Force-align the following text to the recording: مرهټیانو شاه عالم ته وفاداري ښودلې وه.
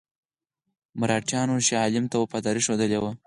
مرهټیانو 0.99 1.55
شاه 1.67 1.81
عالم 1.83 2.05
ته 2.11 2.15
وفاداري 2.19 2.61
ښودلې 2.65 2.99
وه. 3.01 3.11